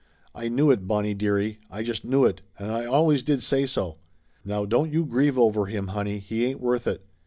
I 0.33 0.47
knew 0.49 0.71
it, 0.71 0.87
Bonnie 0.87 1.13
dearie, 1.13 1.59
I 1.69 1.83
just 1.83 2.03
knew 2.03 2.25
it 2.25 2.41
and 2.57 2.71
I 2.71 2.85
always 2.85 3.21
did 3.21 3.43
say 3.43 3.67
so! 3.67 3.99
Now 4.43 4.65
don't 4.65 4.91
you 4.91 5.05
grieve 5.05 5.37
over 5.37 5.67
him, 5.67 5.89
honey, 5.89 6.17
he 6.17 6.43
ain't 6.43 6.59
worth 6.59 6.87
it. 6.87 7.05